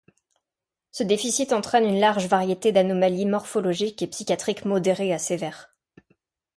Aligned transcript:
Ce 0.89 1.03
déficit 1.03 1.53
entraîne 1.53 1.85
une 1.87 1.99
large 1.99 2.25
variété 2.25 2.71
d’anomalies 2.71 3.27
morphologiques 3.27 4.01
et 4.01 4.07
psychiatriques 4.07 4.65
modérées 4.65 5.13
à 5.13 5.19
sévères. 5.19 5.75